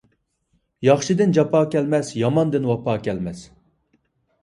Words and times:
ياخشىدىن 0.87 1.35
جاپا 1.39 1.63
كەلمەس، 1.77 2.11
ياماندىن 2.25 2.69
ۋاپا 2.73 2.99
كەلمەس. 3.07 3.49